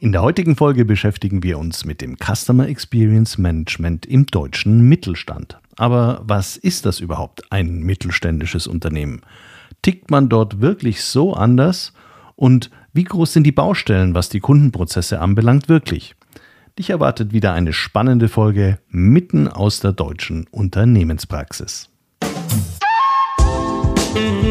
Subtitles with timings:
[0.00, 5.58] In der heutigen Folge beschäftigen wir uns mit dem Customer Experience Management im deutschen Mittelstand.
[5.76, 9.22] Aber was ist das überhaupt, ein mittelständisches Unternehmen?
[9.82, 11.92] Tickt man dort wirklich so anders?
[12.36, 16.14] Und wie groß sind die Baustellen, was die Kundenprozesse anbelangt, wirklich?
[16.78, 21.90] Dich erwartet wieder eine spannende Folge mitten aus der deutschen Unternehmenspraxis.
[24.14, 24.47] Musik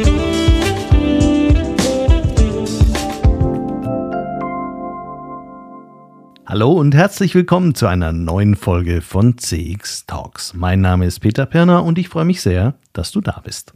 [6.49, 10.53] Hallo und herzlich willkommen zu einer neuen Folge von CX Talks.
[10.53, 13.73] Mein Name ist Peter Pirner und ich freue mich sehr, dass du da bist.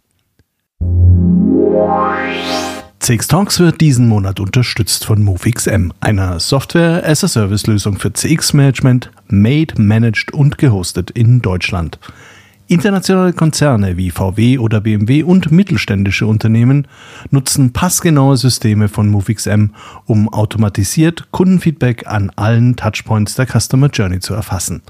[3.00, 10.58] CX Talks wird diesen Monat unterstützt von MoveXM, einer Software-as-a-Service-Lösung für CX-Management, made, managed und
[10.58, 12.00] gehostet in Deutschland.
[12.72, 16.88] Internationale Konzerne wie VW oder BMW und mittelständische Unternehmen
[17.30, 19.72] nutzen passgenaue Systeme von MoveXM,
[20.06, 24.84] um automatisiert Kundenfeedback an allen Touchpoints der Customer Journey zu erfassen.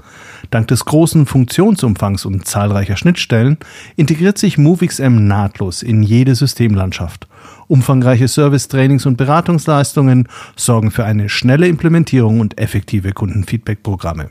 [0.52, 3.58] Dank des großen Funktionsumfangs und zahlreicher Schnittstellen
[3.96, 7.26] integriert sich MoveXM nahtlos in jede Systemlandschaft.
[7.66, 14.30] Umfangreiche Service-Trainings und Beratungsleistungen sorgen für eine schnelle Implementierung und effektive Kundenfeedback-Programme.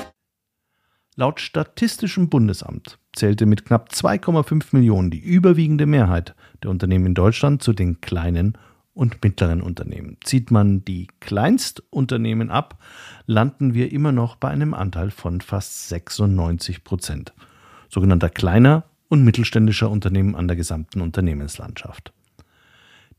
[1.15, 7.61] Laut Statistischem Bundesamt zählte mit knapp 2,5 Millionen die überwiegende Mehrheit der Unternehmen in Deutschland
[7.61, 8.57] zu den kleinen
[8.93, 10.17] und mittleren Unternehmen.
[10.23, 12.81] Zieht man die Kleinstunternehmen ab,
[13.25, 17.33] landen wir immer noch bei einem Anteil von fast 96 Prozent
[17.89, 22.13] sogenannter kleiner und mittelständischer Unternehmen an der gesamten Unternehmenslandschaft.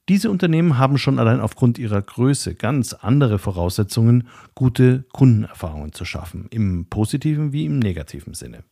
[0.08, 6.48] Diese Unternehmen haben schon allein aufgrund ihrer Größe ganz andere Voraussetzungen, gute Kundenerfahrungen zu schaffen,
[6.50, 8.64] im positiven wie im negativen Sinne.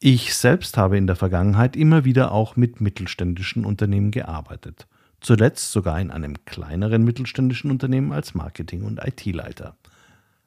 [0.00, 4.88] Ich selbst habe in der Vergangenheit immer wieder auch mit mittelständischen Unternehmen gearbeitet,
[5.20, 9.76] zuletzt sogar in einem kleineren mittelständischen Unternehmen als Marketing- und IT-Leiter.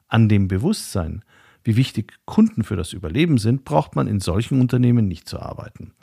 [0.10, 1.24] An dem Bewusstsein,
[1.64, 5.94] wie wichtig Kunden für das Überleben sind, braucht man in solchen Unternehmen nicht zu arbeiten.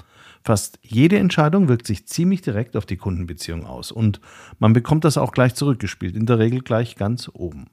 [0.44, 4.20] Fast jede Entscheidung wirkt sich ziemlich direkt auf die Kundenbeziehung aus und
[4.58, 7.66] man bekommt das auch gleich zurückgespielt, in der Regel gleich ganz oben.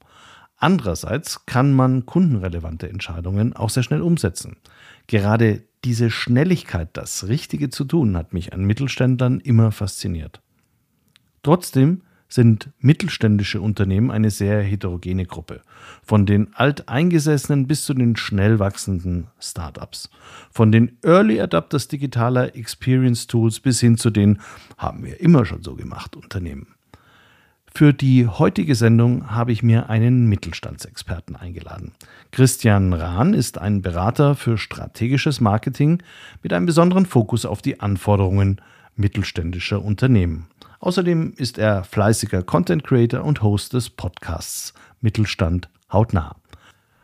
[0.57, 4.57] Andererseits kann man kundenrelevante Entscheidungen auch sehr schnell umsetzen.
[5.07, 10.41] Gerade diese Schnelligkeit, das Richtige zu tun, hat mich an Mittelständlern immer fasziniert.
[11.41, 15.61] Trotzdem sind mittelständische Unternehmen eine sehr heterogene Gruppe.
[16.03, 20.09] Von den alteingesessenen bis zu den schnell wachsenden Startups.
[20.51, 24.39] Von den Early Adapters digitaler Experience Tools bis hin zu den
[24.77, 26.67] haben wir immer schon so gemacht Unternehmen.
[27.73, 31.93] Für die heutige Sendung habe ich mir einen Mittelstandsexperten eingeladen.
[32.31, 36.01] Christian Rahn ist ein Berater für strategisches Marketing
[36.41, 38.59] mit einem besonderen Fokus auf die Anforderungen
[38.95, 40.47] mittelständischer Unternehmen.
[40.81, 46.37] Außerdem ist er fleißiger Content Creator und Host des Podcasts Mittelstand hautnah.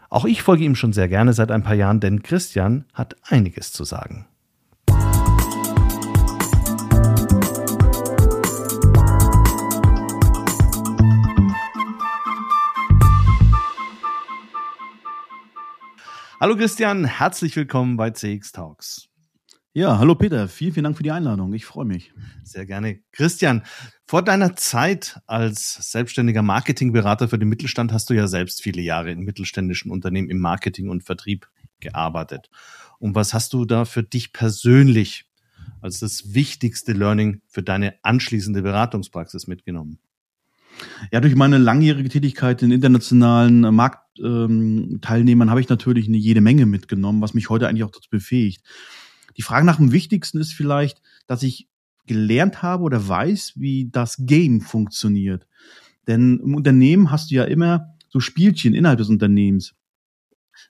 [0.09, 3.73] Auch ich folge ihm schon sehr gerne seit ein paar Jahren, denn Christian hat einiges
[3.73, 4.27] zu sagen.
[16.39, 19.09] Hallo Christian, herzlich willkommen bei CX Talks.
[19.77, 21.53] Ja, hallo Peter, vielen, vielen Dank für die Einladung.
[21.53, 22.13] Ich freue mich.
[22.45, 23.01] Sehr gerne.
[23.11, 23.63] Christian,
[24.05, 29.11] vor deiner Zeit als selbstständiger Marketingberater für den Mittelstand hast du ja selbst viele Jahre
[29.11, 31.49] in mittelständischen Unternehmen im Marketing und Vertrieb
[31.81, 32.49] gearbeitet.
[32.99, 35.25] Und was hast du da für dich persönlich
[35.81, 39.99] als das wichtigste Learning für deine anschließende Beratungspraxis mitgenommen?
[41.11, 46.65] Ja, durch meine langjährige Tätigkeit in internationalen Marktteilnehmern ähm, habe ich natürlich eine jede Menge
[46.65, 48.63] mitgenommen, was mich heute eigentlich auch dazu befähigt.
[49.37, 51.67] Die Frage nach dem Wichtigsten ist vielleicht, dass ich
[52.07, 55.47] gelernt habe oder weiß, wie das Game funktioniert.
[56.07, 59.73] Denn im Unternehmen hast du ja immer so Spielchen innerhalb des Unternehmens.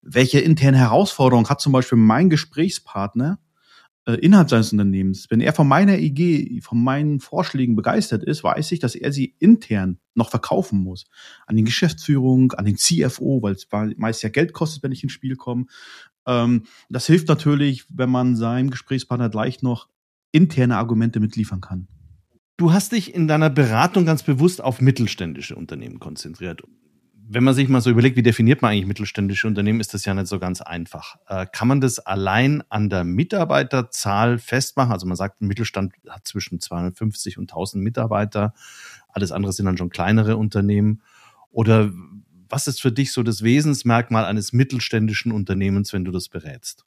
[0.01, 3.39] Welche interne Herausforderung hat zum Beispiel mein Gesprächspartner
[4.05, 5.29] äh, innerhalb seines Unternehmens.
[5.29, 9.35] Wenn er von meiner IG, von meinen Vorschlägen begeistert ist, weiß ich, dass er sie
[9.39, 11.05] intern noch verkaufen muss.
[11.45, 13.67] An die Geschäftsführung, an den CFO, weil es
[13.97, 15.65] meist ja Geld kostet, wenn ich ins Spiel komme.
[16.25, 19.87] Ähm, das hilft natürlich, wenn man seinem Gesprächspartner gleich noch
[20.31, 21.87] interne Argumente mitliefern kann.
[22.57, 26.63] Du hast dich in deiner Beratung ganz bewusst auf mittelständische Unternehmen konzentriert.
[27.27, 30.13] wenn man sich mal so überlegt, wie definiert man eigentlich mittelständische Unternehmen, ist das ja
[30.13, 31.15] nicht so ganz einfach.
[31.27, 34.91] Äh, kann man das allein an der Mitarbeiterzahl festmachen?
[34.91, 38.53] Also man sagt, Mittelstand hat zwischen 250 und 1000 Mitarbeiter.
[39.07, 41.01] Alles andere sind dann schon kleinere Unternehmen.
[41.49, 41.91] Oder
[42.49, 46.85] was ist für dich so das Wesensmerkmal eines mittelständischen Unternehmens, wenn du das berätst?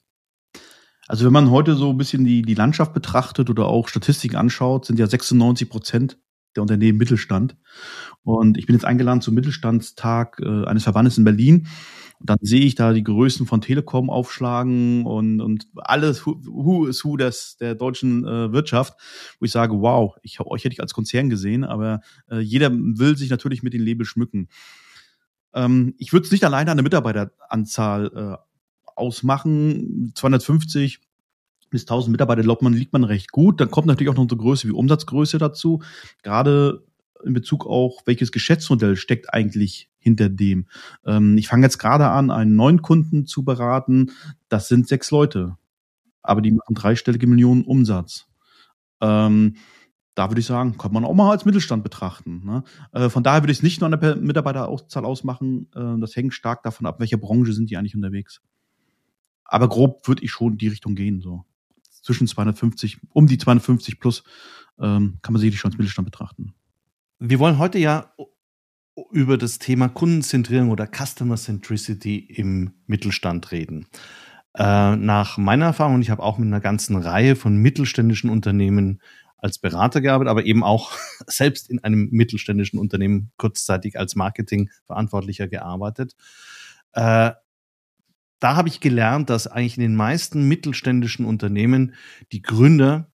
[1.07, 4.85] Also wenn man heute so ein bisschen die, die Landschaft betrachtet oder auch Statistiken anschaut,
[4.85, 6.19] sind ja 96 Prozent
[6.55, 7.57] der Unternehmen Mittelstand.
[8.23, 11.67] Und ich bin jetzt eingeladen zum Mittelstandstag äh, eines Verbandes in Berlin.
[12.19, 17.03] Und dann sehe ich da die Größen von Telekom aufschlagen und, und alles Who is
[17.05, 18.93] Who des, der deutschen äh, Wirtschaft,
[19.39, 23.17] wo ich sage, wow, ich, euch hätte ich als Konzern gesehen, aber äh, jeder will
[23.17, 24.49] sich natürlich mit den Label schmücken.
[25.53, 30.11] Ähm, ich würde es nicht alleine an der Mitarbeiteranzahl äh, ausmachen.
[30.15, 30.99] 250
[31.69, 33.61] bis 1000 Mitarbeiter glaubt man, liegt man recht gut.
[33.61, 35.81] Dann kommt natürlich auch noch eine Größe wie Umsatzgröße dazu.
[36.23, 36.83] Gerade
[37.23, 40.67] in Bezug auch, welches Geschäftsmodell steckt eigentlich hinter dem.
[41.05, 44.11] Ähm, ich fange jetzt gerade an, einen neuen Kunden zu beraten.
[44.47, 45.57] Das sind sechs Leute,
[46.21, 48.27] aber die machen dreistellige Millionen Umsatz.
[49.01, 49.55] Ähm,
[50.15, 52.43] da würde ich sagen, kann man auch mal als Mittelstand betrachten.
[52.45, 52.63] Ne?
[52.91, 55.67] Äh, von daher würde ich es nicht nur an der Mitarbeiterzahl ausmachen.
[55.75, 58.41] Äh, das hängt stark davon ab, welche Branche sind die eigentlich unterwegs.
[59.45, 61.21] Aber grob würde ich schon in die Richtung gehen.
[61.21, 61.45] So
[62.01, 64.23] zwischen 250, um die 250 plus,
[64.79, 66.53] ähm, kann man sicherlich schon als Mittelstand betrachten.
[67.19, 68.13] Wir wollen heute ja
[69.11, 73.87] über das Thema Kundenzentrierung oder Customer Centricity im Mittelstand reden.
[74.55, 79.01] Äh, nach meiner Erfahrung, ich habe auch mit einer ganzen Reihe von mittelständischen Unternehmen
[79.39, 80.91] als Berater gearbeitet, aber eben auch
[81.27, 86.15] selbst in einem mittelständischen Unternehmen kurzzeitig als Marketingverantwortlicher gearbeitet.
[86.93, 87.31] Äh,
[88.41, 91.93] da habe ich gelernt, dass eigentlich in den meisten mittelständischen Unternehmen
[92.31, 93.11] die Gründer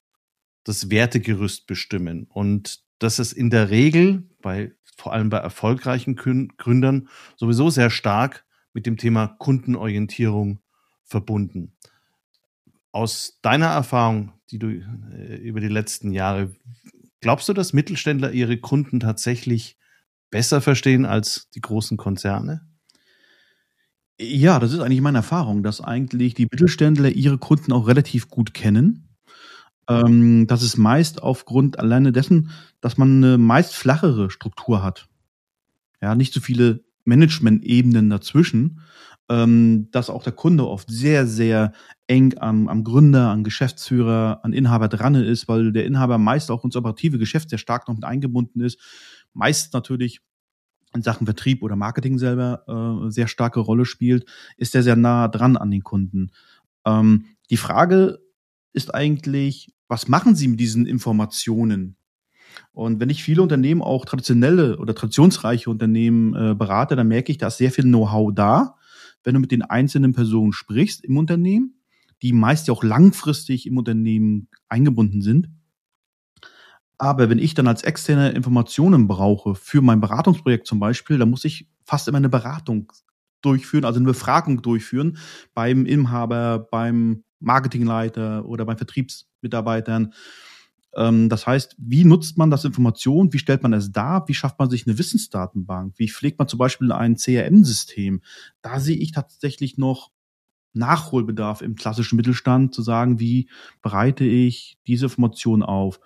[0.64, 7.10] das Wertegerüst bestimmen und dass es in der Regel bei vor allem bei erfolgreichen Gründern
[7.36, 10.60] sowieso sehr stark mit dem Thema Kundenorientierung
[11.04, 11.76] verbunden.
[12.94, 16.56] Aus deiner Erfahrung, die du äh, über die letzten Jahre,
[17.20, 19.78] glaubst du, dass Mittelständler ihre Kunden tatsächlich
[20.30, 22.66] besser verstehen als die großen Konzerne?
[24.20, 28.54] Ja, das ist eigentlich meine Erfahrung, dass eigentlich die Mittelständler ihre Kunden auch relativ gut
[28.54, 29.10] kennen.
[29.90, 35.08] Ähm, das ist meist aufgrund alleine dessen, dass man eine meist flachere Struktur hat.
[36.02, 38.82] Ja, nicht so viele Management-Ebenen dazwischen,
[39.34, 41.74] ähm, dass auch der Kunde oft sehr, sehr
[42.06, 46.64] eng am, am Gründer, an Geschäftsführer, an Inhaber dran ist, weil der Inhaber meist auch
[46.64, 48.80] ins operative Geschäft sehr stark noch mit eingebunden ist.
[49.34, 50.20] Meist natürlich
[50.94, 55.28] in Sachen Vertrieb oder Marketing selber äh, sehr starke Rolle spielt, ist er sehr nah
[55.28, 56.30] dran an den Kunden.
[56.86, 58.20] Ähm, die Frage
[58.72, 61.96] ist eigentlich, was machen Sie mit diesen Informationen?
[62.72, 67.40] Und wenn ich viele Unternehmen, auch traditionelle oder traditionsreiche Unternehmen äh, berate, dann merke ich,
[67.40, 68.76] da ist sehr viel Know-how da,
[69.24, 71.80] wenn du mit den einzelnen Personen sprichst im Unternehmen,
[72.22, 75.50] die meist ja auch langfristig im Unternehmen eingebunden sind.
[76.98, 81.44] Aber wenn ich dann als externe Informationen brauche für mein Beratungsprojekt zum Beispiel, dann muss
[81.44, 82.92] ich fast immer eine Beratung
[83.42, 85.18] durchführen, also eine Befragung durchführen
[85.54, 90.14] beim Inhaber, beim Marketingleiter oder bei Vertriebsmitarbeitern.
[90.96, 93.34] Ähm, das heißt, wie nutzt man das Information?
[93.34, 94.28] Wie stellt man es dar?
[94.28, 95.94] Wie schafft man sich eine Wissensdatenbank?
[95.98, 98.22] Wie pflegt man zum Beispiel ein CRM-System?
[98.62, 100.12] Da sehe ich tatsächlich noch
[100.74, 103.50] Nachholbedarf im klassischen Mittelstand, zu sagen, wie
[103.82, 106.00] bereite ich diese Information auf?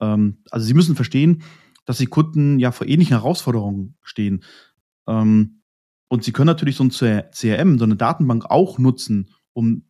[0.00, 1.42] Ähm, also Sie müssen verstehen,
[1.84, 4.42] dass die Kunden ja vor ähnlichen Herausforderungen stehen.
[5.06, 5.62] Ähm,
[6.08, 9.84] und Sie können natürlich so ein CRM, so eine Datenbank auch nutzen, um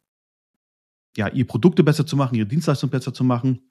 [1.17, 3.71] ja, Ihre Produkte besser zu machen, Ihre Dienstleistung besser zu machen,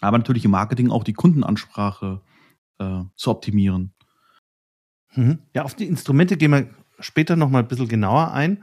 [0.00, 2.20] aber natürlich im Marketing auch die Kundenansprache
[2.78, 3.92] äh, zu optimieren.
[5.14, 5.40] Mhm.
[5.54, 6.68] Ja, auf die Instrumente gehen wir
[7.00, 8.58] später nochmal ein bisschen genauer ein.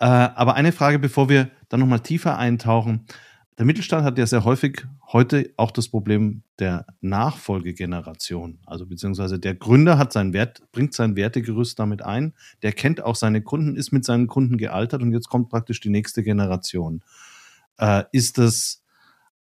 [0.00, 3.06] Äh, aber eine Frage, bevor wir dann nochmal tiefer eintauchen.
[3.58, 8.60] Der Mittelstand hat ja sehr häufig heute auch das Problem der Nachfolgegeneration.
[8.66, 13.16] Also beziehungsweise der Gründer hat sein Wert, bringt sein Wertegerüst damit ein, der kennt auch
[13.16, 17.02] seine Kunden, ist mit seinen Kunden gealtert und jetzt kommt praktisch die nächste Generation.
[17.78, 18.77] Äh, ist das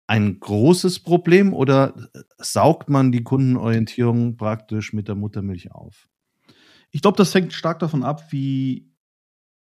[0.06, 6.08] ein großes Problem oder saugt man die Kundenorientierung praktisch mit der Muttermilch auf?
[6.90, 8.92] Ich glaube, das hängt stark davon ab, wie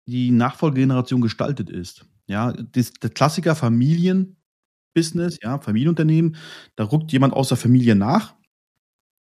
[0.07, 2.05] die Nachfolgegeneration gestaltet ist.
[2.27, 6.35] Ja, das, der Klassiker Familienbusiness, ja, Familienunternehmen,
[6.75, 8.35] da rückt jemand aus der Familie nach.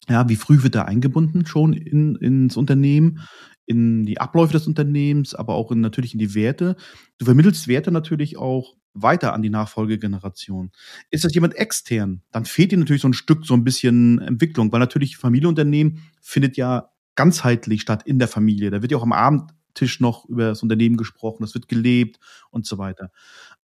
[0.09, 3.21] Ja, wie früh wird er eingebunden schon in, ins Unternehmen,
[3.66, 6.76] in die Abläufe des Unternehmens, aber auch in, natürlich in die Werte.
[7.19, 10.70] Du vermittelst Werte natürlich auch weiter an die Nachfolgegeneration.
[11.11, 14.72] Ist das jemand extern, dann fehlt dir natürlich so ein Stück, so ein bisschen Entwicklung,
[14.72, 18.70] weil natürlich Familienunternehmen findet ja ganzheitlich statt in der Familie.
[18.70, 22.18] Da wird ja auch am Abendtisch noch über das Unternehmen gesprochen, das wird gelebt
[22.50, 23.11] und so weiter.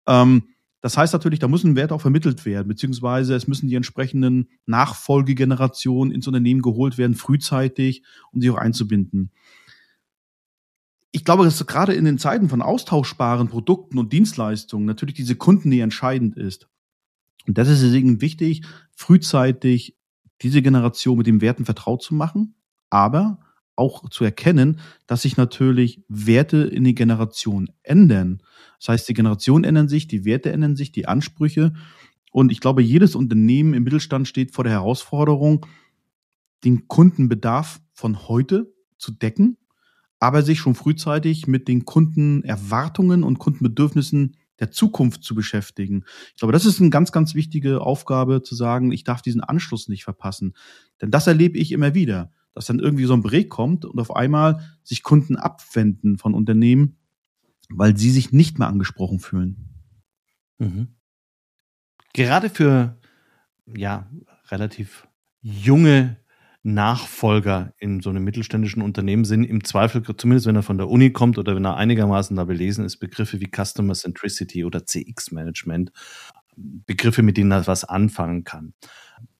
[0.06, 0.44] Ähm,
[0.82, 6.14] das heißt natürlich, da müssen Werte auch vermittelt werden, beziehungsweise es müssen die entsprechenden Nachfolgegenerationen
[6.14, 9.32] ins Unternehmen geholt werden, frühzeitig, um sie auch einzubinden.
[11.18, 15.72] Ich glaube, dass gerade in den Zeiten von austauschbaren Produkten und Dienstleistungen natürlich diese Kunden,
[15.72, 16.70] entscheidend ist.
[17.48, 19.98] Und das ist deswegen wichtig, frühzeitig
[20.44, 22.54] diese Generation mit den Werten vertraut zu machen,
[22.92, 23.40] aber
[23.76, 28.44] auch zu erkennen, dass sich natürlich Werte in die Generation ändern.
[28.78, 31.74] Das heißt, die Generationen ändern sich, die Werte ändern sich, die Ansprüche.
[32.32, 35.66] Und ich glaube, jedes Unternehmen im Mittelstand steht vor der Herausforderung,
[36.64, 39.58] den Kundenbedarf von heute zu decken,
[40.20, 46.04] aber sich schon frühzeitig mit den Kundenerwartungen und Kundenbedürfnissen der Zukunft zu beschäftigen.
[46.30, 49.88] Ich glaube, das ist eine ganz, ganz wichtige Aufgabe zu sagen, ich darf diesen Anschluss
[49.88, 50.56] nicht verpassen.
[51.00, 54.16] Denn das erlebe ich immer wieder dass dann irgendwie so ein Break kommt und auf
[54.16, 56.98] einmal sich Kunden abwenden von Unternehmen,
[57.70, 59.70] weil sie sich nicht mehr angesprochen fühlen.
[60.58, 60.96] Mhm.
[62.14, 63.00] Gerade für
[63.68, 64.10] ja
[64.48, 65.08] relativ
[65.40, 66.18] junge
[66.64, 71.12] Nachfolger in so einem mittelständischen Unternehmen sind im Zweifel, zumindest wenn er von der Uni
[71.12, 75.92] kommt oder wenn er einigermaßen da belesen ist, Begriffe wie Customer Centricity oder CX Management,
[76.56, 78.74] Begriffe, mit denen er was anfangen kann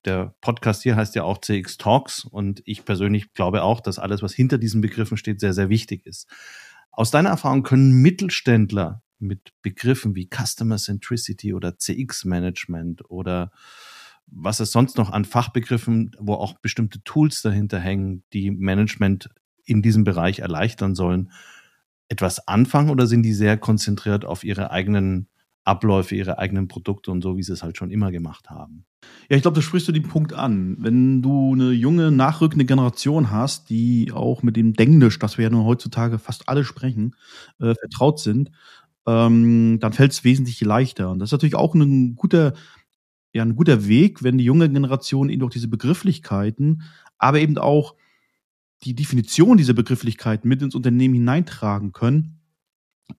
[0.08, 4.22] der Podcast hier heißt ja auch CX Talks und ich persönlich glaube auch, dass alles,
[4.22, 6.28] was hinter diesen Begriffen steht, sehr, sehr wichtig ist.
[6.92, 13.52] Aus deiner Erfahrung können Mittelständler mit Begriffen wie Customer Centricity oder CX Management oder
[14.28, 19.30] was es sonst noch an Fachbegriffen, wo auch bestimmte Tools dahinter hängen, die Management
[19.66, 21.32] in diesem Bereich erleichtern sollen,
[22.10, 25.28] etwas anfangen oder sind die sehr konzentriert auf ihre eigenen
[25.64, 28.86] Abläufe, ihre eigenen Produkte und so, wie sie es halt schon immer gemacht haben?
[29.30, 30.78] Ja, ich glaube, da sprichst du den Punkt an.
[30.80, 35.50] Wenn du eine junge, nachrückende Generation hast, die auch mit dem Denglisch, das wir ja
[35.50, 37.16] nur heutzutage fast alle sprechen,
[37.60, 38.50] äh, vertraut sind,
[39.06, 41.10] ähm, dann fällt es wesentlich leichter.
[41.10, 42.54] Und das ist natürlich auch ein guter,
[43.34, 46.84] ja, ein guter Weg, wenn die junge Generation eben durch diese Begrifflichkeiten,
[47.18, 47.96] aber eben auch
[48.84, 52.40] die Definition dieser Begrifflichkeiten mit ins Unternehmen hineintragen können.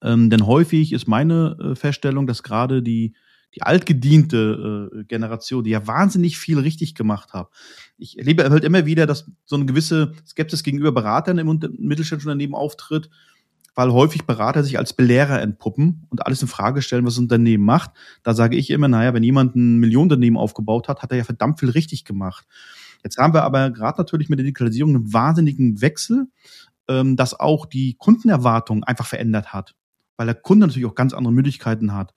[0.03, 3.15] Ähm, denn häufig ist meine äh, Feststellung, dass gerade die
[3.55, 7.49] die altgediente äh, Generation, die ja wahnsinnig viel richtig gemacht hat.
[7.97, 11.47] Ich erlebe halt immer wieder, dass so eine gewisse Skepsis gegenüber Beratern im
[11.79, 13.09] mittelständischen Unternehmen auftritt,
[13.79, 17.65] weil häufig Berater sich als Belehrer entpuppen und alles in Frage stellen, was das Unternehmen
[17.65, 17.93] macht.
[18.25, 21.61] Da sage ich immer, naja, wenn jemand ein Millionenunternehmen aufgebaut hat, hat er ja verdammt
[21.61, 22.45] viel richtig gemacht.
[23.05, 26.27] Jetzt haben wir aber gerade natürlich mit der Digitalisierung einen wahnsinnigen Wechsel,
[26.89, 29.77] ähm, dass auch die Kundenerwartung einfach verändert hat,
[30.17, 32.15] weil der Kunde natürlich auch ganz andere Möglichkeiten hat.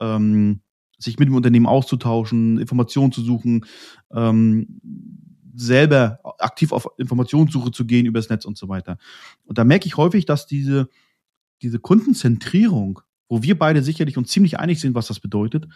[0.00, 0.62] Ähm,
[0.98, 3.66] sich mit dem Unternehmen auszutauschen, Informationen zu suchen,
[4.12, 4.80] ähm,
[5.54, 8.98] selber aktiv auf Informationssuche zu gehen übers Netz und so weiter.
[9.44, 10.88] Und da merke ich häufig, dass diese,
[11.64, 15.66] diese Kundenzentrierung, wo wir beide sicherlich uns ziemlich einig sind, was das bedeutet,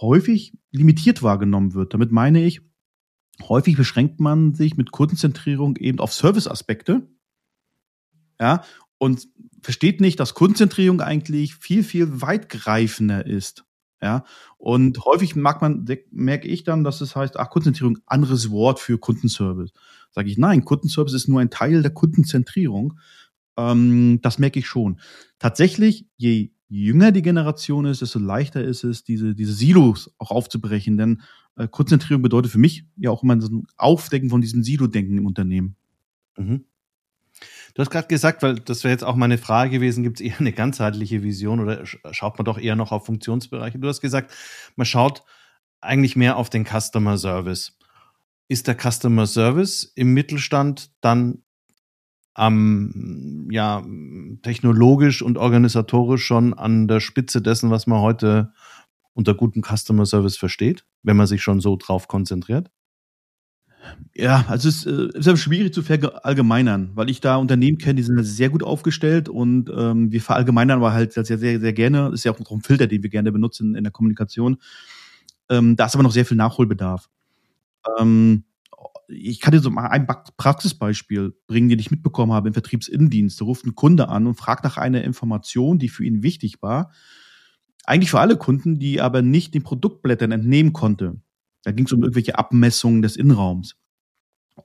[0.00, 1.92] häufig limitiert wahrgenommen wird.
[1.92, 2.60] Damit meine ich,
[3.42, 7.08] häufig beschränkt man sich mit Kundenzentrierung eben auf Serviceaspekte.
[8.40, 8.62] Ja,
[8.98, 9.26] und
[9.60, 13.64] versteht nicht, dass Kundenzentrierung eigentlich viel, viel weitgreifender ist.
[14.00, 14.24] Ja,
[14.56, 18.96] und häufig mag man, merke ich dann, dass es heißt, ach, Kundenzentrierung, anderes Wort für
[18.98, 19.72] Kundenservice.
[20.12, 22.98] Sage ich, nein, Kundenservice ist nur ein Teil der Kundenzentrierung.
[23.58, 25.00] Ähm, das merke ich schon.
[25.38, 30.96] Tatsächlich, je jünger die Generation ist, desto leichter ist es, diese, diese Silos auch aufzubrechen.
[30.96, 31.22] Denn
[31.56, 35.26] äh, Kundenzentrierung bedeutet für mich ja auch immer so ein Aufdecken von diesem Silo-Denken im
[35.26, 35.76] Unternehmen.
[36.36, 36.64] Mhm.
[37.74, 40.38] Du hast gerade gesagt, weil das wäre jetzt auch meine Frage gewesen, gibt es eher
[40.40, 43.78] eine ganzheitliche Vision oder schaut man doch eher noch auf Funktionsbereiche?
[43.78, 44.32] Du hast gesagt,
[44.76, 45.22] man schaut
[45.80, 47.78] eigentlich mehr auf den Customer Service.
[48.48, 51.42] Ist der Customer Service im Mittelstand dann
[52.38, 53.84] am, ja,
[54.42, 58.52] technologisch und organisatorisch schon an der Spitze dessen, was man heute
[59.12, 62.70] unter gutem Customer Service versteht, wenn man sich schon so drauf konzentriert?
[64.14, 68.02] Ja, also es äh, ist ja schwierig zu verallgemeinern, weil ich da Unternehmen kenne, die
[68.02, 72.10] sind sehr gut aufgestellt und ähm, wir verallgemeinern aber halt sehr, sehr, sehr gerne.
[72.12, 74.58] Ist ja auch ein Filter, den wir gerne benutzen in der Kommunikation.
[75.48, 77.08] Ähm, da ist aber noch sehr viel Nachholbedarf.
[77.98, 78.44] Ähm,
[79.08, 83.40] ich kann dir so mal ein Praxisbeispiel bringen, den ich mitbekommen habe im Vertriebsinnendienst.
[83.40, 86.92] Da ruft ein Kunde an und fragt nach einer Information, die für ihn wichtig war.
[87.84, 91.20] Eigentlich für alle Kunden, die aber nicht den Produktblättern entnehmen konnte.
[91.62, 93.76] Da ging es um irgendwelche Abmessungen des Innenraums.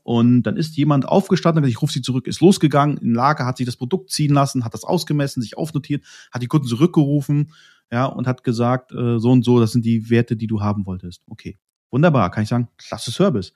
[0.03, 3.65] Und dann ist jemand aufgestanden, ich rufe sie zurück, ist losgegangen, in Lager, hat sich
[3.65, 7.53] das Produkt ziehen lassen, hat das ausgemessen, sich aufnotiert, hat die Kunden zurückgerufen,
[7.91, 10.85] ja, und hat gesagt, äh, so und so, das sind die Werte, die du haben
[10.87, 11.21] wolltest.
[11.27, 11.59] Okay,
[11.91, 13.53] wunderbar, kann ich sagen, klasse Service.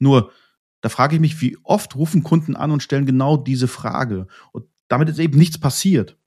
[0.00, 0.32] Nur,
[0.82, 4.28] Da frage ich mich, wie oft rufen Kunden an und stellen genau diese Frage.
[4.52, 6.18] Und damit ist eben nichts passiert.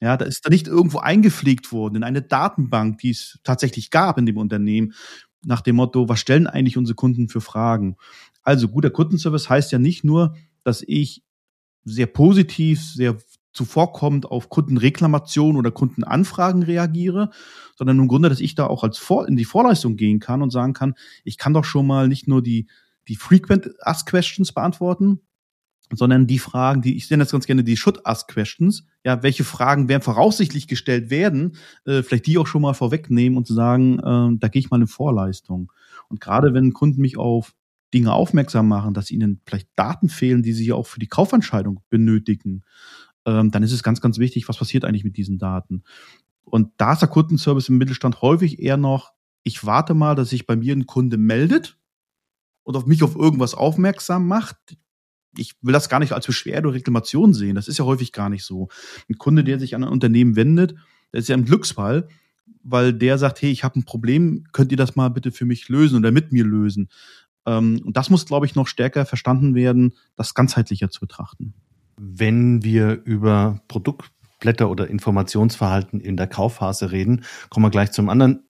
[0.00, 4.18] Ja, da ist da nicht irgendwo eingepflegt worden in eine Datenbank, die es tatsächlich gab
[4.18, 4.94] in dem Unternehmen,
[5.44, 7.96] nach dem Motto, was stellen eigentlich unsere Kunden für Fragen?
[8.42, 11.22] Also guter Kundenservice heißt ja nicht nur, dass ich
[11.84, 13.16] sehr positiv, sehr
[13.52, 17.30] zuvorkommend auf Kundenreklamationen oder Kundenanfragen reagiere,
[17.76, 20.50] sondern im Grunde, dass ich da auch als Vor in die Vorleistung gehen kann und
[20.50, 22.68] sagen kann, ich kann doch schon mal nicht nur die,
[23.08, 25.20] die Frequent Ask Questions beantworten,
[25.94, 28.86] sondern die Fragen, die ich nenne das ganz gerne die Should Ask Questions.
[29.04, 31.56] Ja, welche Fragen werden voraussichtlich gestellt werden?
[31.84, 34.80] Äh, vielleicht die auch schon mal vorwegnehmen und zu sagen, äh, da gehe ich mal
[34.80, 35.72] in Vorleistung.
[36.08, 37.54] Und gerade wenn Kunden mich auf
[37.92, 42.62] Dinge aufmerksam machen, dass ihnen vielleicht Daten fehlen, die sie auch für die Kaufentscheidung benötigen,
[43.26, 45.82] ähm, dann ist es ganz, ganz wichtig, was passiert eigentlich mit diesen Daten.
[46.44, 49.12] Und da ist der Kundenservice im Mittelstand häufig eher noch,
[49.44, 51.76] ich warte mal, dass sich bei mir ein Kunde meldet
[52.64, 54.56] und auf mich auf irgendwas aufmerksam macht.
[55.36, 57.54] Ich will das gar nicht als Beschwerde oder Reklamation sehen.
[57.54, 58.68] Das ist ja häufig gar nicht so.
[59.08, 60.74] Ein Kunde, der sich an ein Unternehmen wendet,
[61.12, 62.08] der ist ja im Glücksfall,
[62.62, 65.68] weil der sagt, hey, ich habe ein Problem, könnt ihr das mal bitte für mich
[65.68, 66.88] lösen oder mit mir lösen?
[67.46, 71.54] Ähm, und das muss, glaube ich, noch stärker verstanden werden, das ganzheitlicher zu betrachten.
[71.96, 78.44] Wenn wir über Produktblätter oder Informationsverhalten in der Kaufphase reden, kommen wir gleich zum anderen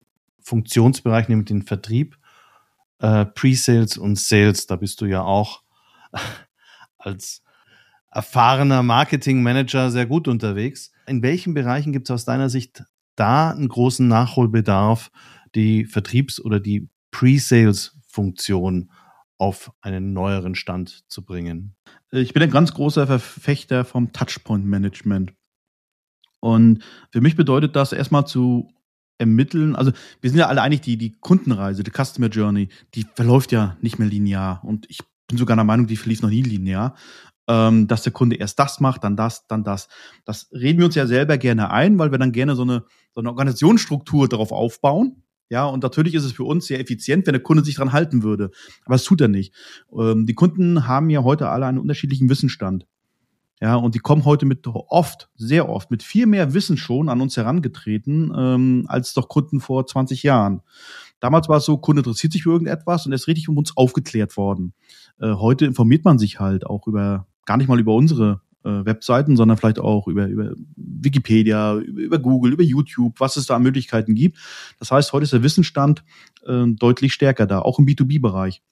[0.40, 2.16] Funktionsbereich, nämlich den Vertrieb,
[3.00, 4.66] äh, Pre-Sales und Sales.
[4.66, 5.62] Da bist du ja auch
[6.98, 7.42] als
[8.10, 10.92] erfahrener Marketing-Manager sehr gut unterwegs.
[11.06, 12.84] In welchen Bereichen gibt es aus deiner Sicht
[13.16, 15.10] da einen großen Nachholbedarf,
[15.54, 18.90] die Vertriebs- oder die Pre-Sales-Funktion
[19.38, 21.74] auf einen neueren Stand zu bringen?
[22.10, 25.32] Ich bin ein ganz großer Verfechter vom Touchpoint-Management.
[26.40, 28.72] Und für mich bedeutet das erstmal zu
[29.18, 33.52] ermitteln, also wir sind ja alle einig, die, die Kundenreise, die Customer Journey, die verläuft
[33.52, 34.62] ja nicht mehr linear.
[34.64, 36.94] Und ich bin sogar der Meinung, die verlief noch nie linear,
[37.48, 39.88] ähm, dass der Kunde erst das macht, dann das, dann das.
[40.24, 43.20] Das reden wir uns ja selber gerne ein, weil wir dann gerne so eine, so
[43.20, 45.24] eine Organisationsstruktur darauf aufbauen.
[45.50, 48.22] Ja, und natürlich ist es für uns sehr effizient, wenn der Kunde sich dran halten
[48.22, 48.50] würde.
[48.84, 49.54] Aber das tut er nicht.
[49.98, 52.86] Ähm, die Kunden haben ja heute alle einen unterschiedlichen Wissensstand.
[53.60, 57.20] Ja, und die kommen heute mit oft, sehr oft, mit viel mehr Wissen schon an
[57.20, 60.62] uns herangetreten, ähm, als doch Kunden vor 20 Jahren.
[61.18, 63.76] Damals war es so, Kunde interessiert sich für irgendetwas und er ist richtig um uns
[63.76, 64.74] aufgeklärt worden.
[65.20, 69.36] Äh, heute informiert man sich halt auch über, gar nicht mal über unsere äh, Webseiten,
[69.36, 73.62] sondern vielleicht auch über, über Wikipedia, über, über, Google, über YouTube, was es da an
[73.62, 74.38] Möglichkeiten gibt.
[74.78, 76.04] Das heißt, heute ist der Wissensstand
[76.46, 78.62] äh, deutlich stärker da, auch im B2B-Bereich.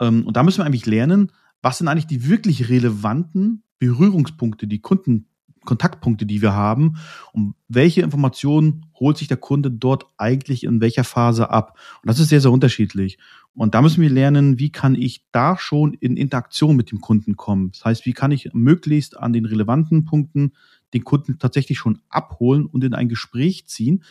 [0.00, 4.80] Ähm, und da müssen wir eigentlich lernen, was sind eigentlich die wirklich relevanten Berührungspunkte, die
[4.80, 5.26] Kunden
[5.66, 6.96] Kontaktpunkte, die wir haben
[7.32, 11.78] und welche Informationen holt sich der Kunde dort eigentlich in welcher Phase ab.
[12.02, 13.18] Und das ist sehr, sehr unterschiedlich.
[13.52, 17.36] Und da müssen wir lernen, wie kann ich da schon in Interaktion mit dem Kunden
[17.36, 17.72] kommen.
[17.72, 20.52] Das heißt, wie kann ich möglichst an den relevanten Punkten
[20.94, 24.04] den Kunden tatsächlich schon abholen und in ein Gespräch ziehen.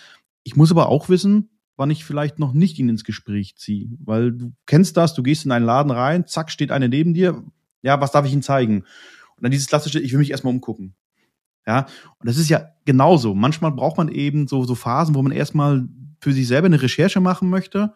[0.43, 3.89] Ich muss aber auch wissen, wann ich vielleicht noch nicht ihn ins Gespräch ziehe.
[4.03, 7.43] Weil du kennst das, du gehst in einen Laden rein, zack, steht einer neben dir.
[7.81, 8.81] Ja, was darf ich ihm zeigen?
[9.35, 10.95] Und dann dieses klassische, ich will mich erstmal umgucken.
[11.67, 11.87] Ja,
[12.19, 13.33] und das ist ja genauso.
[13.33, 15.87] Manchmal braucht man eben so, so Phasen, wo man erstmal
[16.19, 17.93] für sich selber eine Recherche machen möchte.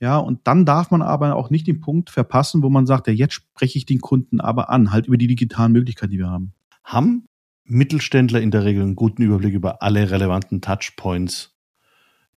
[0.00, 3.12] Ja, und dann darf man aber auch nicht den Punkt verpassen, wo man sagt, ja,
[3.12, 6.54] jetzt spreche ich den Kunden aber an, halt über die digitalen Möglichkeiten, die wir haben.
[6.82, 7.26] Haben
[7.64, 11.54] Mittelständler in der Regel einen guten Überblick über alle relevanten Touchpoints,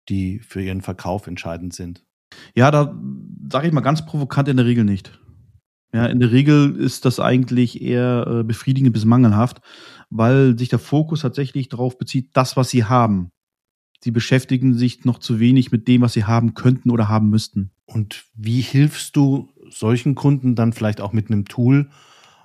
[0.08, 2.04] die für ihren Verkauf entscheidend sind?
[2.54, 2.98] Ja, da
[3.50, 5.18] sage ich mal ganz provokant in der Regel nicht.
[5.92, 9.60] Ja, in der Regel ist das eigentlich eher äh, befriedigend bis mangelhaft,
[10.08, 13.32] weil sich der Fokus tatsächlich darauf bezieht, das, was sie haben.
[14.02, 17.72] Sie beschäftigen sich noch zu wenig mit dem, was sie haben könnten oder haben müssten.
[17.86, 21.90] Und wie hilfst du solchen Kunden dann vielleicht auch mit einem Tool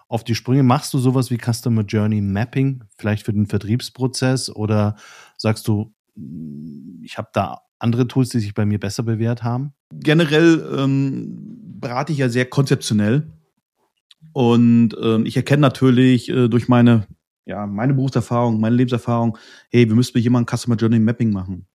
[0.08, 0.63] auf die Sprünge?
[0.63, 4.50] Machst du sowas wie Customer Journey Mapping, vielleicht für den Vertriebsprozess?
[4.50, 4.96] Oder
[5.38, 5.94] sagst du,
[7.01, 9.73] ich habe da andere Tools, die sich bei mir besser bewährt haben?
[9.91, 13.32] Generell ähm, berate ich ja sehr konzeptionell.
[14.34, 17.08] Und ähm, ich erkenne natürlich äh, durch meine,
[17.45, 19.38] ja, meine Berufserfahrung, meine Lebenserfahrung,
[19.69, 21.67] hey, wir müssen mit jemandem Customer Journey Mapping machen.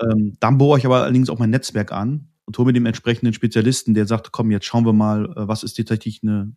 [0.00, 3.34] Ähm, dann bohre ich aber allerdings auch mein Netzwerk an und hole mir dem entsprechenden
[3.34, 6.52] Spezialisten, der sagt, komm, jetzt schauen wir mal, äh, was ist tatsächlich eine,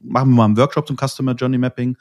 [0.00, 1.96] machen wir mal einen Workshop zum Customer Journey Mapping.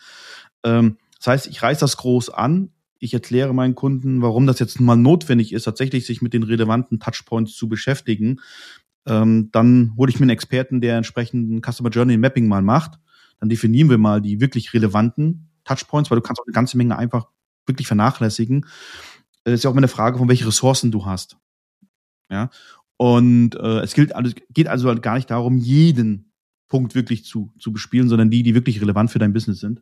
[0.63, 2.69] Ähm, das heißt, ich reiß das groß an,
[3.05, 6.99] ich erkläre meinen Kunden, warum das jetzt mal notwendig ist, tatsächlich sich mit den relevanten
[6.99, 8.41] Touchpoints zu beschäftigen.
[9.05, 12.99] Ähm, dann hole ich mir einen Experten, der entsprechenden Customer Journey Mapping mal macht.
[13.39, 16.97] Dann definieren wir mal die wirklich relevanten Touchpoints, weil du kannst auch eine ganze Menge
[16.97, 17.27] einfach
[17.65, 18.65] wirklich vernachlässigen.
[19.43, 21.37] Es ist ja auch immer eine Frage, von welchen Ressourcen du hast.
[22.29, 22.49] Ja.
[22.97, 26.31] Und äh, es gilt alles, geht also halt gar nicht darum, jeden
[26.67, 29.81] Punkt wirklich zu, zu bespielen, sondern die, die wirklich relevant für dein Business sind.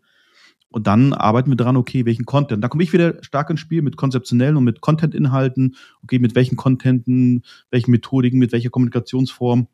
[0.74, 2.64] Und dann arbeiten wir dran, okay, welchen Content.
[2.64, 5.76] Da komme ich wieder stark ins Spiel mit konzeptionellen und mit Content-Inhalten.
[6.02, 9.68] Okay, mit welchen Contenten, welchen Methodiken, mit welcher Kommunikationsform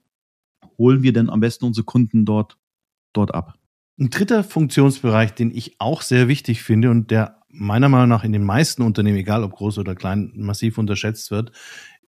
[0.78, 2.58] holen wir denn am besten unsere Kunden dort,
[3.14, 3.58] dort ab?
[3.98, 8.34] Ein dritter Funktionsbereich, den ich auch sehr wichtig finde und der meiner Meinung nach in
[8.34, 11.54] den meisten Unternehmen, egal ob groß oder klein, massiv unterschätzt wird,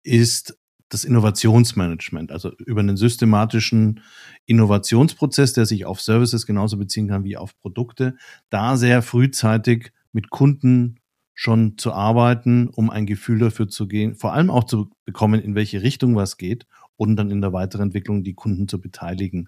[0.04, 0.60] ist
[0.92, 4.02] das Innovationsmanagement, also über einen systematischen
[4.46, 8.18] Innovationsprozess, der sich auf Services genauso beziehen kann wie auf Produkte,
[8.50, 11.00] da sehr frühzeitig mit Kunden
[11.34, 15.56] schon zu arbeiten, um ein Gefühl dafür zu gehen, vor allem auch zu bekommen, in
[15.56, 19.48] welche Richtung was geht und dann in der weiteren Entwicklung die Kunden zu beteiligen.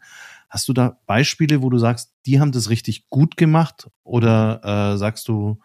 [0.49, 4.97] Hast du da Beispiele, wo du sagst, die haben das richtig gut gemacht oder äh,
[4.97, 5.59] sagst du,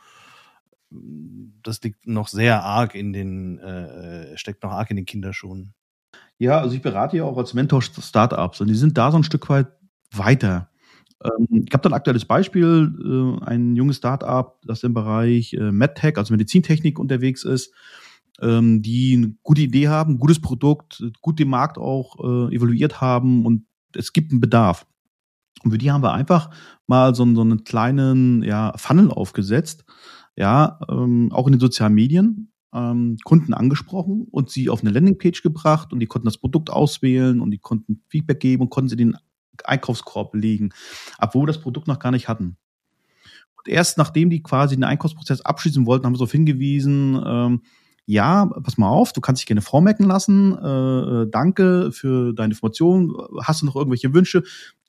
[0.91, 5.75] das liegt noch sehr arg in den, äh, steckt noch arg in den Kinderschuhen.
[6.39, 9.25] Ja, also ich berate ja auch als Mentor Startups und die sind da so ein
[9.25, 9.69] Stück weit
[10.13, 10.71] weiter.
[11.25, 15.73] Ähm, ich habe da ein aktuelles Beispiel, äh, ein junges Startup, das im Bereich äh,
[15.73, 17.75] MedTech, also Medizintechnik unterwegs ist,
[18.41, 23.45] ähm, die eine gute Idee haben, gutes Produkt, gut den Markt auch äh, evaluiert haben
[23.45, 24.87] und es gibt einen Bedarf.
[25.65, 26.51] Und für die haben wir einfach
[26.87, 29.85] mal so, so einen kleinen ja, Funnel aufgesetzt,
[30.39, 35.43] ja, ähm, auch in den sozialen Medien, ähm, Kunden angesprochen und sie auf eine Landingpage
[35.43, 38.97] gebracht und die konnten das Produkt auswählen und die konnten Feedback geben und konnten sie
[38.97, 39.17] den
[39.65, 40.71] Einkaufskorb legen,
[41.19, 42.57] obwohl wir das Produkt noch gar nicht hatten.
[43.57, 47.63] Und erst nachdem die quasi den Einkaufsprozess abschließen wollten, haben wir darauf hingewiesen, ähm,
[48.07, 52.53] ja, pass mal auf, du kannst dich gerne vormerken lassen, äh, äh danke für deine
[52.53, 54.45] Information, hast du noch irgendwelche Wünsche?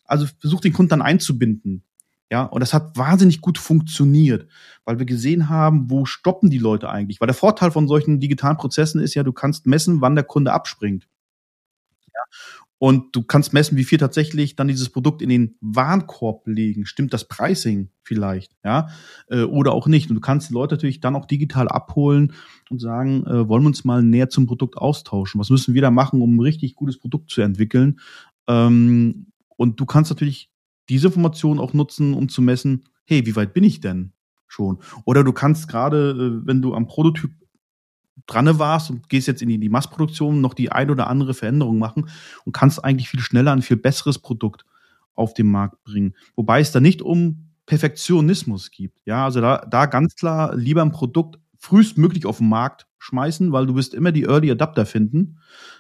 [0.05, 1.83] Also versuch den Kunden dann einzubinden.
[2.31, 4.47] Ja, und das hat wahnsinnig gut funktioniert,
[4.85, 7.19] weil wir gesehen haben, wo stoppen die Leute eigentlich.
[7.19, 10.53] Weil der Vorteil von solchen digitalen Prozessen ist ja, du kannst messen, wann der Kunde
[10.53, 11.07] abspringt.
[12.13, 12.21] Ja,
[12.79, 16.85] und du kannst messen, wie viel tatsächlich dann dieses Produkt in den Warenkorb legen.
[16.85, 18.87] Stimmt das Pricing vielleicht, ja,
[19.27, 20.09] äh, oder auch nicht.
[20.09, 22.33] Und du kannst die Leute natürlich dann auch digital abholen
[22.69, 25.41] und sagen, äh, wollen wir uns mal näher zum Produkt austauschen?
[25.41, 27.99] Was müssen wir da machen, um ein richtig gutes Produkt zu entwickeln?
[28.47, 30.49] Ähm, und du kannst natürlich
[30.89, 34.13] diese Information auch nutzen, um zu messen, hey, wie weit bin ich denn
[34.47, 34.79] schon?
[35.05, 37.31] Oder du kannst gerade, äh, wenn du am Prototyp
[38.27, 42.09] dran warst und gehst jetzt in die, Massproduktion, noch die ein oder andere Veränderung machen
[42.45, 44.65] und kannst eigentlich viel schneller ein viel besseres Produkt
[45.15, 46.15] auf den Markt bringen.
[46.35, 48.99] Wobei es da nicht um Perfektionismus gibt.
[49.05, 53.65] Ja, also da, da ganz klar lieber ein Produkt frühestmöglich auf den Markt schmeißen, weil
[53.65, 55.39] du wirst immer die Early Adapter finden.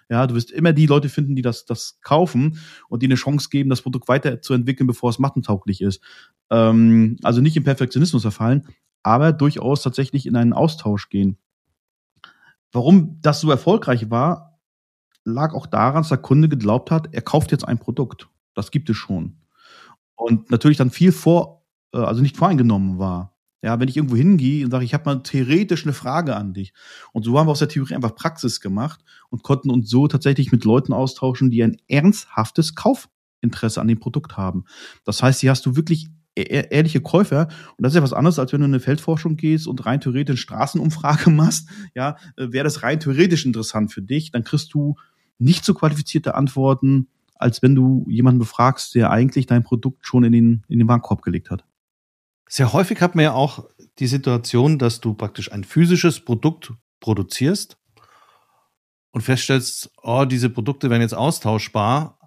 [0.09, 3.49] Ja, du wirst immer die Leute finden, die das, das kaufen und die eine Chance
[3.49, 6.01] geben, das Produkt weiterzuentwickeln, bevor es mattentauglich ist.
[6.49, 8.67] Ähm, also nicht im Perfektionismus verfallen,
[9.03, 11.37] aber durchaus tatsächlich in einen Austausch gehen.
[12.71, 14.59] Warum das so erfolgreich war,
[15.23, 18.29] lag auch daran, dass der Kunde geglaubt hat, er kauft jetzt ein Produkt.
[18.53, 19.37] Das gibt es schon.
[20.15, 23.38] Und natürlich dann viel vor, äh, also nicht voreingenommen war.
[23.61, 26.73] Ja, wenn ich irgendwo hingehe und sage, ich habe mal theoretisch eine Frage an dich.
[27.11, 30.51] Und so haben wir aus der Theorie einfach Praxis gemacht und konnten uns so tatsächlich
[30.51, 34.63] mit Leuten austauschen, die ein ernsthaftes Kaufinteresse an dem Produkt haben.
[35.03, 37.49] Das heißt, hier hast du wirklich e-, e-, ehrliche Käufer.
[37.77, 39.99] Und das ist ja was anderes, als wenn du in eine Feldforschung gehst und rein
[39.99, 41.67] theoretisch Straßenumfrage machst.
[41.95, 44.95] Ja, wäre das rein theoretisch interessant für dich, dann kriegst du
[45.37, 50.33] nicht so qualifizierte Antworten, als wenn du jemanden befragst, der eigentlich dein Produkt schon in
[50.33, 51.63] den, in den Warenkorb gelegt hat.
[52.51, 57.77] Sehr häufig hat man ja auch die Situation, dass du praktisch ein physisches Produkt produzierst
[59.11, 62.19] und feststellst, oh, diese Produkte werden jetzt austauschbar,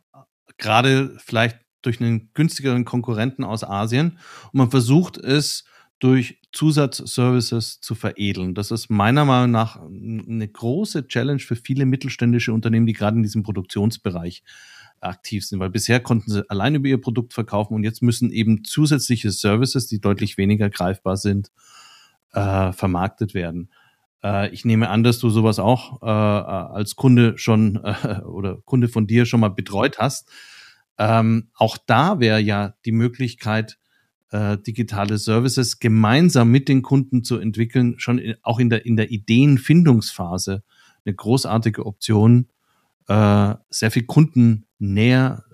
[0.58, 4.18] gerade vielleicht durch einen günstigeren Konkurrenten aus Asien
[4.52, 5.64] und man versucht es
[5.98, 8.54] durch Zusatzservices zu veredeln.
[8.54, 13.24] Das ist meiner Meinung nach eine große Challenge für viele mittelständische Unternehmen, die gerade in
[13.24, 14.44] diesem Produktionsbereich
[15.02, 18.64] aktiv sind, weil bisher konnten sie allein über ihr Produkt verkaufen und jetzt müssen eben
[18.64, 21.50] zusätzliche Services, die deutlich weniger greifbar sind,
[22.32, 23.70] äh, vermarktet werden.
[24.22, 28.88] Äh, ich nehme an, dass du sowas auch äh, als Kunde schon äh, oder Kunde
[28.88, 30.28] von dir schon mal betreut hast.
[30.98, 33.78] Ähm, auch da wäre ja die Möglichkeit,
[34.30, 38.96] äh, digitale Services gemeinsam mit den Kunden zu entwickeln, schon in, auch in der, in
[38.96, 40.62] der Ideenfindungsphase
[41.04, 42.48] eine großartige Option,
[43.08, 45.44] äh, sehr viel Kunden näher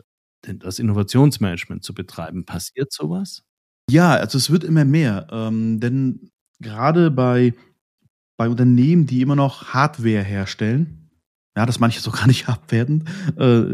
[0.43, 2.45] das Innovationsmanagement zu betreiben.
[2.45, 3.43] Passiert sowas?
[3.91, 5.27] Ja, also es wird immer mehr.
[5.31, 7.55] Ähm, denn gerade bei,
[8.37, 11.11] bei Unternehmen, die immer noch Hardware herstellen,
[11.57, 13.65] ja, das manche so gar nicht abwertend, äh,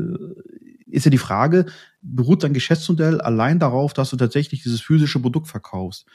[0.86, 1.66] ist ja die Frage,
[2.02, 6.06] beruht dein Geschäftsmodell allein darauf, dass du tatsächlich dieses physische Produkt verkaufst?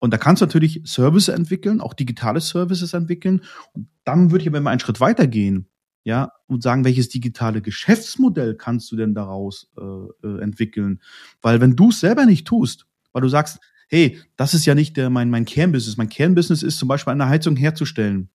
[0.00, 3.42] Und da kannst du natürlich Services entwickeln, auch digitale Services entwickeln.
[3.72, 5.68] Und dann würde ich aber immer einen Schritt weiter gehen.
[6.08, 11.02] Ja, und sagen, welches digitale Geschäftsmodell kannst du denn daraus äh, äh entwickeln?
[11.42, 14.96] Weil wenn du es selber nicht tust, weil du sagst, hey, das ist ja nicht
[14.96, 15.98] der, mein, mein Kernbusiness.
[15.98, 18.30] Mein Kernbusiness ist zum Beispiel eine Heizung herzustellen.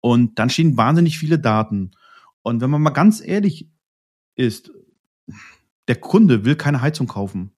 [0.00, 1.90] Und dann stehen wahnsinnig viele Daten.
[2.40, 3.68] Und wenn man mal ganz ehrlich
[4.34, 4.72] ist,
[5.88, 7.52] der Kunde will keine Heizung kaufen.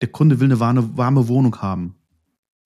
[0.00, 1.99] Der Kunde will eine warme, warme Wohnung haben.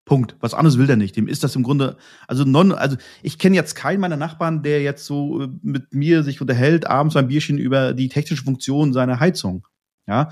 [0.04, 0.36] Punkt.
[0.40, 1.16] Was anderes will der nicht.
[1.16, 1.96] Dem ist das im Grunde,
[2.28, 6.22] also non, also ich kenne jetzt keinen meiner Nachbarn, der jetzt so äh, mit mir
[6.22, 9.66] sich unterhält, abends beim Bierchen über die technische Funktion seiner Heizung.
[10.06, 10.28] Ja,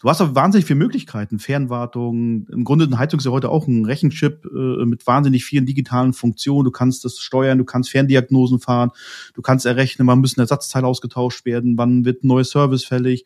[0.00, 1.38] du hast aber wahnsinnig viele Möglichkeiten.
[1.38, 5.64] Fernwartung, im Grunde eine Heizung ist ja heute auch ein Rechenchip äh, mit wahnsinnig vielen
[5.64, 6.66] digitalen Funktionen.
[6.66, 8.90] Du kannst das steuern, du kannst Ferndiagnosen fahren,
[9.32, 13.24] du kannst errechnen, wann müssen Ersatzteile ausgetauscht werden, wann wird ein neues Service fällig.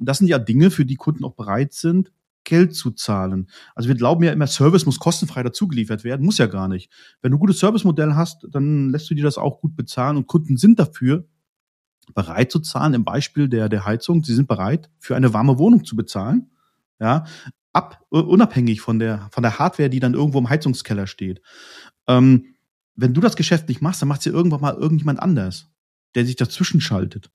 [0.00, 2.12] Das sind ja Dinge, für die Kunden auch bereit sind,
[2.46, 3.50] Geld zu zahlen.
[3.74, 6.90] Also wir glauben ja immer, Service muss kostenfrei dazugeliefert werden, muss ja gar nicht.
[7.20, 10.26] Wenn du ein gutes Servicemodell hast, dann lässt du dir das auch gut bezahlen und
[10.26, 11.26] Kunden sind dafür
[12.14, 12.94] bereit zu zahlen.
[12.94, 16.50] Im Beispiel der, der Heizung, sie sind bereit, für eine warme Wohnung zu bezahlen.
[17.00, 17.24] Ja,
[17.72, 21.42] ab, unabhängig von der, von der Hardware, die dann irgendwo im Heizungskeller steht.
[22.06, 22.54] Ähm,
[22.94, 25.68] wenn du das Geschäft nicht machst, dann macht es irgendwann mal irgendjemand anders,
[26.14, 27.30] der sich dazwischen schaltet.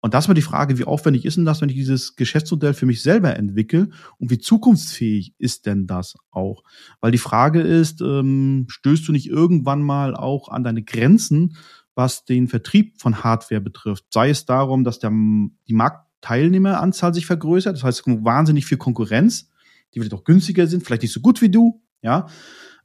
[0.00, 2.86] Und das war die Frage, wie aufwendig ist denn das, wenn ich dieses Geschäftsmodell für
[2.86, 6.62] mich selber entwickle und wie zukunftsfähig ist denn das auch?
[7.00, 11.56] Weil die Frage ist, ähm, stößt du nicht irgendwann mal auch an deine Grenzen,
[11.94, 14.06] was den Vertrieb von Hardware betrifft?
[14.10, 19.50] Sei es darum, dass der, die Marktteilnehmeranzahl sich vergrößert, das heißt wahnsinnig viel Konkurrenz,
[19.92, 22.26] die vielleicht auch günstiger sind, vielleicht nicht so gut wie du, ja,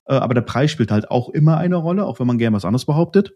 [0.06, 2.66] äh, aber der Preis spielt halt auch immer eine Rolle, auch wenn man gerne was
[2.66, 3.36] anderes behauptet.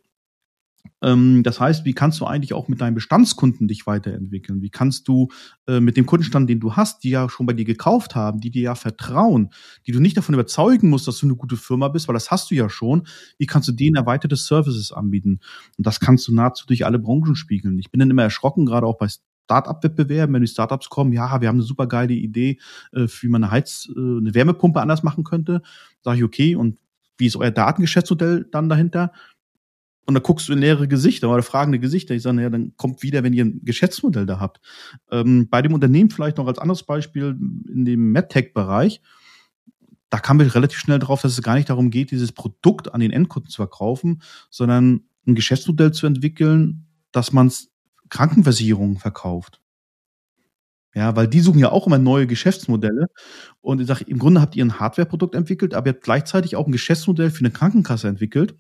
[1.02, 4.62] Ähm, das heißt, wie kannst du eigentlich auch mit deinen Bestandskunden dich weiterentwickeln?
[4.62, 5.30] Wie kannst du
[5.68, 8.52] äh, mit dem Kundenstand, den du hast, die ja schon bei dir gekauft haben, die
[8.52, 9.50] dir ja vertrauen,
[9.88, 12.52] die du nicht davon überzeugen musst, dass du eine gute Firma bist, weil das hast
[12.52, 15.40] du ja schon, wie kannst du denen erweiterte Services anbieten?
[15.78, 17.80] Und das kannst du nahezu durch alle Branchen spiegeln.
[17.80, 19.08] Ich bin dann immer erschrocken, gerade auch bei
[19.50, 22.60] Start-up-Wettbewerben, wenn die Startups kommen, ja, wir haben eine super geile Idee,
[22.94, 25.64] äh, wie man eine Heiz-, äh, eine Wärmepumpe anders machen könnte.
[26.04, 26.78] Sage ich, okay, und
[27.18, 29.12] wie ist euer Datengeschäftsmodell dann dahinter?
[30.10, 32.16] Und da guckst du in leere Gesichter oder fragende Gesichter.
[32.16, 34.60] Ich sage, ja, dann kommt wieder, wenn ihr ein Geschäftsmodell da habt.
[35.12, 37.38] Ähm, bei dem Unternehmen vielleicht noch als anderes Beispiel
[37.72, 39.04] in dem MedTech-Bereich.
[40.10, 43.02] Da kamen wir relativ schnell drauf, dass es gar nicht darum geht, dieses Produkt an
[43.02, 47.54] den Endkunden zu verkaufen, sondern ein Geschäftsmodell zu entwickeln, dass man
[48.10, 49.62] Krankenversicherungen verkauft.
[50.96, 53.10] Ja, weil die suchen ja auch immer neue Geschäftsmodelle.
[53.62, 56.66] Und ich sage, im Grunde habt ihr ein Hardware-Produkt entwickelt, aber ihr habt gleichzeitig auch
[56.66, 58.56] ein Geschäftsmodell für eine Krankenkasse entwickelt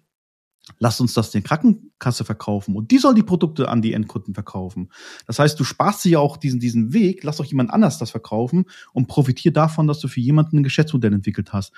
[0.77, 4.89] Lass uns das den Krankenkasse verkaufen und die soll die Produkte an die Endkunden verkaufen.
[5.25, 8.11] Das heißt, du sparst dir ja auch diesen, diesen Weg, lass doch jemand anders das
[8.11, 11.73] verkaufen und profitier davon, dass du für jemanden ein Geschäftsmodell entwickelt hast.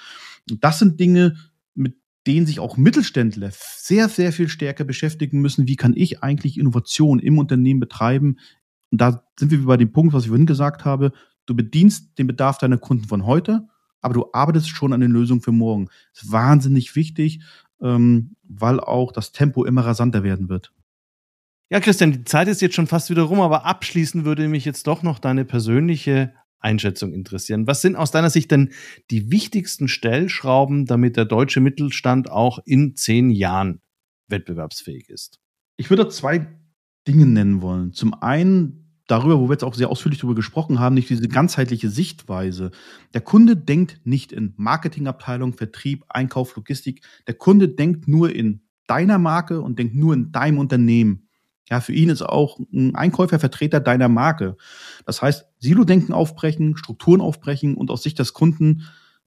[0.49, 1.35] Und das sind Dinge,
[1.73, 1.95] mit
[2.27, 5.67] denen sich auch Mittelständler sehr, sehr viel stärker beschäftigen müssen.
[5.67, 8.37] Wie kann ich eigentlich Innovation im Unternehmen betreiben?
[8.91, 11.13] Und da sind wir bei dem Punkt, was ich vorhin gesagt habe.
[11.45, 13.67] Du bedienst den Bedarf deiner Kunden von heute,
[14.01, 15.89] aber du arbeitest schon an den Lösungen für morgen.
[16.13, 17.41] Das ist wahnsinnig wichtig
[17.81, 20.71] ähm, weil auch das Tempo immer rasanter werden wird.
[21.69, 24.87] Ja, Christian, die Zeit ist jetzt schon fast wieder rum, aber abschließend würde mich jetzt
[24.87, 27.65] doch noch deine persönliche Einschätzung interessieren.
[27.65, 28.71] Was sind aus deiner Sicht denn
[29.09, 33.81] die wichtigsten Stellschrauben, damit der deutsche Mittelstand auch in zehn Jahren
[34.27, 35.39] wettbewerbsfähig ist?
[35.77, 36.47] Ich würde zwei
[37.07, 37.93] Dinge nennen wollen.
[37.93, 41.89] Zum einen darüber, wo wir jetzt auch sehr ausführlich darüber gesprochen haben, nicht diese ganzheitliche
[41.89, 42.71] Sichtweise.
[43.13, 47.03] Der Kunde denkt nicht in Marketingabteilung, Vertrieb, Einkauf, Logistik.
[47.27, 51.27] Der Kunde denkt nur in deiner Marke und denkt nur in deinem Unternehmen.
[51.69, 54.57] Ja, für ihn ist auch ein Einkäufer Vertreter deiner Marke.
[55.05, 58.83] Das heißt, Silo-Denken aufbrechen, Strukturen aufbrechen und aus Sicht des Kunden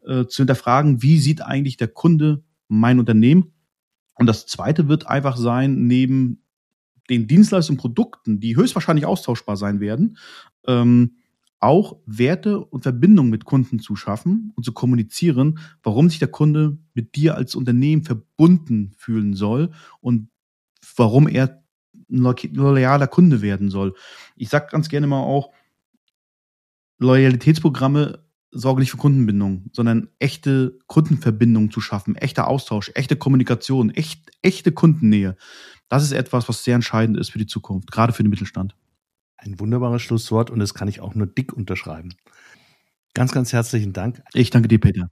[0.07, 3.53] äh, zu hinterfragen, wie sieht eigentlich der Kunde mein Unternehmen?
[4.15, 6.44] Und das zweite wird einfach sein, neben
[7.11, 10.17] den Dienstleistungen, Produkten, die höchstwahrscheinlich austauschbar sein werden,
[10.67, 11.17] ähm,
[11.61, 16.79] auch Werte und Verbindungen mit Kunden zu schaffen und zu kommunizieren, warum sich der Kunde
[16.93, 20.29] mit dir als Unternehmen verbunden fühlen soll und
[20.97, 21.65] warum er
[22.11, 23.95] ein loyaler Kunde werden soll.
[24.37, 25.53] Ich sage ganz gerne mal auch,
[26.99, 34.31] Loyalitätsprogramme sorgen nicht für Kundenbindung, sondern echte Kundenverbindungen zu schaffen, echter Austausch, echte Kommunikation, echt,
[34.43, 35.37] echte Kundennähe.
[35.89, 38.77] Das ist etwas, was sehr entscheidend ist für die Zukunft, gerade für den Mittelstand.
[39.39, 42.15] Ein wunderbares Schlusswort und das kann ich auch nur dick unterschreiben.
[43.15, 44.23] Ganz, ganz herzlichen Dank.
[44.35, 45.11] Ich danke dir, Peter.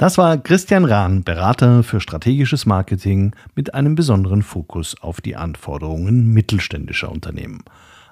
[0.00, 6.32] Das war Christian Rahn, Berater für strategisches Marketing mit einem besonderen Fokus auf die Anforderungen
[6.32, 7.64] mittelständischer Unternehmen.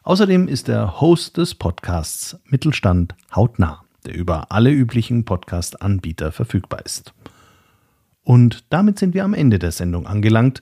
[0.03, 7.15] Außerdem ist er Host des Podcasts Mittelstand hautnah, der über alle üblichen Podcast-Anbieter verfügbar ist.
[8.23, 10.61] Und damit sind wir am Ende der Sendung angelangt.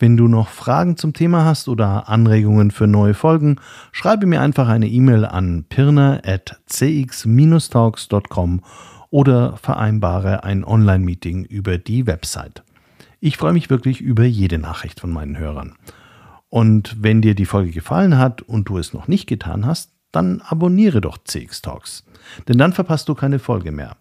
[0.00, 3.60] Wenn du noch Fragen zum Thema hast oder Anregungen für neue Folgen,
[3.92, 8.60] schreibe mir einfach eine E-Mail an pirna.cx-talks.com
[9.14, 12.64] oder vereinbare ein Online-Meeting über die Website.
[13.20, 15.76] Ich freue mich wirklich über jede Nachricht von meinen Hörern.
[16.48, 20.40] Und wenn dir die Folge gefallen hat und du es noch nicht getan hast, dann
[20.40, 22.04] abonniere doch CX Talks.
[22.48, 23.96] Denn dann verpasst du keine Folge mehr.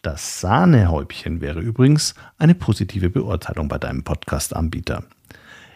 [0.00, 5.04] Das Sahnehäubchen wäre übrigens eine positive Beurteilung bei deinem Podcast-Anbieter.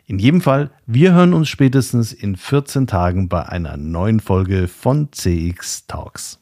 [0.06, 5.12] In jedem Fall, wir hören uns spätestens in 14 Tagen bei einer neuen Folge von
[5.12, 6.41] CX Talks.